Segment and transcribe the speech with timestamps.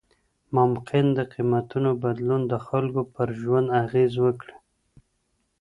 [0.57, 4.55] ممکن د قیمتونو بدلون د خلګو پر ژوند اغیز وکړي.